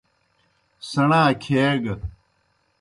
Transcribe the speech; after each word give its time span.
سیْݨا 0.89 1.23
کھیگہ۔ 1.43 1.95